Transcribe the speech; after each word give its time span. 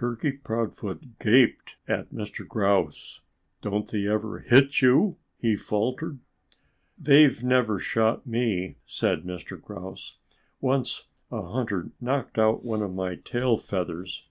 Turkey 0.00 0.32
Proudfoot 0.32 1.18
gaped 1.20 1.76
at 1.86 2.08
Mr. 2.10 2.48
Grouse. 2.48 3.20
"Don't 3.60 3.86
they 3.86 4.06
ever 4.08 4.38
hit 4.38 4.80
you?" 4.80 5.18
he 5.38 5.56
faltered. 5.56 6.20
"They've 6.98 7.44
never 7.44 7.78
shot 7.78 8.26
me," 8.26 8.76
said 8.86 9.24
Mr. 9.24 9.60
Grouse. 9.60 10.16
"Once 10.62 11.08
a 11.30 11.42
hunter 11.42 11.90
knocked 12.00 12.38
out 12.38 12.64
one 12.64 12.80
of 12.80 12.94
my 12.94 13.16
tail 13.16 13.58
feathers. 13.58 14.24